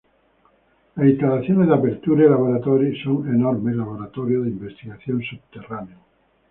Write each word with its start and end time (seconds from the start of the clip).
Las 0.95 1.05
instalaciones 1.07 1.67
de 1.67 1.75
Aperture 1.75 2.27
Laboratories 2.27 3.03
son 3.03 3.17
un 3.17 3.35
enorme 3.35 3.75
laboratorio 3.75 4.41
de 4.41 4.49
investigación 4.49 5.21
subterráneo. 5.21 5.99